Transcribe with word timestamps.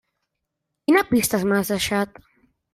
Quina 0.87 1.05
pista 1.13 1.43
m'has 1.53 1.73
deixat? 1.77 2.21